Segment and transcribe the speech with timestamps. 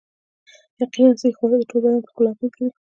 [0.81, 2.67] یقیناً صحي خواړه د ټول بدن په ښکلا اغیزه لري